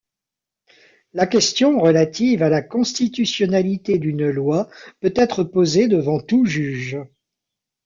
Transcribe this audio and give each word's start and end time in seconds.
La 1.13 1.27
question 1.27 1.77
relative 1.77 2.41
à 2.41 2.49
la 2.49 2.63
constitutionnalité 2.63 3.99
d'une 3.99 4.31
loi 4.31 4.67
peut 4.99 5.13
être 5.15 5.43
posée 5.43 5.87
devant 5.87 6.19
tout 6.19 6.43
juge. 6.47 6.97